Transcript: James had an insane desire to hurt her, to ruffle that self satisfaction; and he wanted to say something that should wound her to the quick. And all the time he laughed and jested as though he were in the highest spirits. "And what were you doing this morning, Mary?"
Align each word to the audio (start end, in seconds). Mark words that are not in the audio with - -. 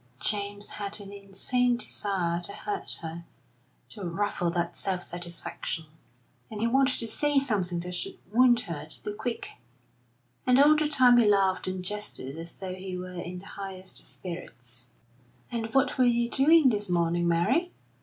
James 0.19 0.69
had 0.81 0.99
an 0.99 1.11
insane 1.13 1.77
desire 1.77 2.41
to 2.41 2.53
hurt 2.53 2.93
her, 3.03 3.23
to 3.89 4.03
ruffle 4.03 4.49
that 4.49 4.75
self 4.75 5.03
satisfaction; 5.03 5.85
and 6.49 6.59
he 6.59 6.65
wanted 6.65 6.97
to 6.97 7.07
say 7.07 7.37
something 7.37 7.79
that 7.81 7.91
should 7.91 8.17
wound 8.31 8.61
her 8.61 8.87
to 8.87 9.03
the 9.03 9.13
quick. 9.13 9.57
And 10.47 10.59
all 10.59 10.75
the 10.75 10.87
time 10.89 11.17
he 11.17 11.27
laughed 11.27 11.67
and 11.67 11.85
jested 11.85 12.35
as 12.35 12.55
though 12.57 12.73
he 12.73 12.97
were 12.97 13.13
in 13.21 13.37
the 13.37 13.45
highest 13.45 14.03
spirits. 14.03 14.87
"And 15.51 15.71
what 15.71 15.99
were 15.99 16.05
you 16.05 16.31
doing 16.31 16.69
this 16.69 16.89
morning, 16.89 17.27
Mary?" 17.27 17.71